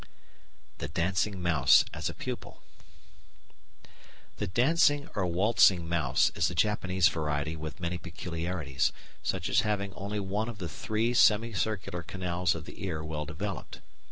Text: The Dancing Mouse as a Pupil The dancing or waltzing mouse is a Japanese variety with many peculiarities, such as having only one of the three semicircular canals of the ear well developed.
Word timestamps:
The 0.79 0.87
Dancing 0.87 1.39
Mouse 1.43 1.85
as 1.93 2.09
a 2.09 2.15
Pupil 2.15 2.63
The 4.37 4.47
dancing 4.47 5.07
or 5.13 5.27
waltzing 5.27 5.87
mouse 5.87 6.31
is 6.33 6.49
a 6.49 6.55
Japanese 6.55 7.07
variety 7.07 7.55
with 7.55 7.79
many 7.79 7.99
peculiarities, 7.99 8.91
such 9.21 9.47
as 9.47 9.59
having 9.59 9.93
only 9.93 10.19
one 10.19 10.49
of 10.49 10.57
the 10.57 10.67
three 10.69 11.13
semicircular 11.13 12.01
canals 12.01 12.55
of 12.55 12.65
the 12.65 12.83
ear 12.83 13.03
well 13.03 13.25
developed. 13.25 13.79